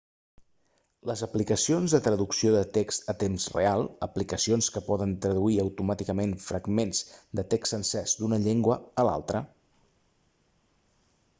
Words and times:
les 1.09 1.21
aplicacions 1.25 1.91
de 1.95 1.97
traducció 2.05 2.53
de 2.55 2.61
text 2.77 3.11
a 3.11 3.13
temps 3.23 3.45
real 3.55 3.85
aplicacions 4.05 4.69
que 4.77 4.83
poden 4.87 5.13
traduir 5.25 5.59
automàticament 5.65 6.33
fragments 6.47 7.03
de 7.41 7.45
text 7.53 7.77
sencers 7.77 8.15
d'una 8.23 8.41
llengua 8.47 8.79
a 8.79 9.05
una 9.09 9.13
altra 9.21 9.43